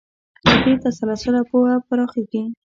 له 0.45 0.55
دې 0.63 0.73
تسلسله 0.83 1.41
پوهه 1.49 1.75
پراخېږي. 1.87 2.43